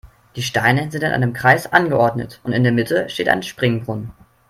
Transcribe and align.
Die 0.35 0.41
Steine 0.41 0.89
sind 0.91 1.03
in 1.03 1.11
einem 1.11 1.31
Kreis 1.31 1.71
angeordnet 1.71 2.39
und 2.41 2.53
in 2.53 2.63
der 2.63 2.71
Mitte 2.71 3.07
steht 3.07 3.29
ein 3.29 3.43
Springbrunnen. 3.43 4.11